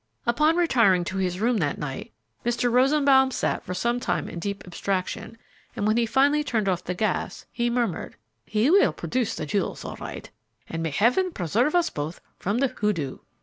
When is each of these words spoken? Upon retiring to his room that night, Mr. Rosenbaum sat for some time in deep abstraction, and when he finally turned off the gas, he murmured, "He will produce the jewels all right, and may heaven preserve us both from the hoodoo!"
Upon 0.25 0.55
retiring 0.55 1.03
to 1.03 1.17
his 1.17 1.39
room 1.39 1.57
that 1.57 1.77
night, 1.77 2.11
Mr. 2.43 2.71
Rosenbaum 2.71 3.29
sat 3.29 3.63
for 3.63 3.75
some 3.75 3.99
time 3.99 4.27
in 4.27 4.39
deep 4.39 4.63
abstraction, 4.65 5.37
and 5.75 5.85
when 5.85 5.95
he 5.95 6.07
finally 6.07 6.43
turned 6.43 6.67
off 6.67 6.83
the 6.83 6.95
gas, 6.95 7.45
he 7.51 7.69
murmured, 7.69 8.15
"He 8.43 8.71
will 8.71 8.93
produce 8.93 9.35
the 9.35 9.45
jewels 9.45 9.85
all 9.85 9.97
right, 9.97 10.27
and 10.67 10.81
may 10.81 10.89
heaven 10.89 11.31
preserve 11.31 11.75
us 11.75 11.91
both 11.91 12.19
from 12.39 12.57
the 12.57 12.69
hoodoo!" 12.69 13.19